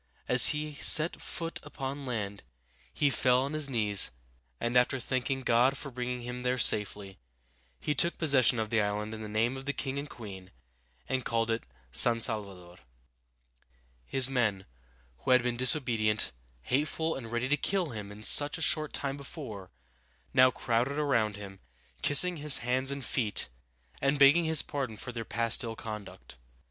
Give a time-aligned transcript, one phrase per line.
[0.27, 2.41] As he set foot upon land,
[2.91, 4.09] he fell on his knees,
[4.59, 7.19] and after thanking God for bringing him there in safety,
[7.79, 10.49] he took possession of the island in the name of the king and queen,
[11.07, 12.85] and called it San Salvador (sahn sahl vah dōr´).
[14.05, 14.65] His men,
[15.17, 16.31] who had been disobedient,
[16.63, 19.69] hateful, and ready to kill him such a short time before,
[20.33, 21.59] now crowded around him,
[22.01, 23.49] kissing his hands and feet,
[24.01, 26.37] and begging his pardon for their past ill conduct.